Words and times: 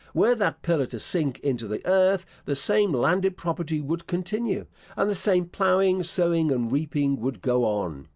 Were 0.15 0.33
that 0.33 0.63
pillar 0.63 0.87
to 0.87 0.97
sink 0.99 1.37
into 1.41 1.67
the 1.67 1.85
earth, 1.85 2.25
the 2.45 2.55
same 2.55 2.91
landed 2.91 3.37
property 3.37 3.79
would 3.79 4.07
continue, 4.07 4.65
and 4.97 5.07
the 5.07 5.13
same 5.13 5.45
ploughing, 5.45 6.01
sowing, 6.01 6.49
and 6.51 6.71
reaping 6.71 7.19
would 7.19 7.43
go 7.43 7.65
on. 7.65 8.07